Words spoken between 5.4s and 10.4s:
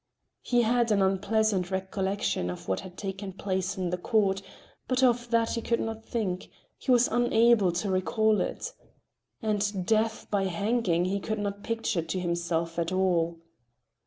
he could not think—he was unable to recall it. And death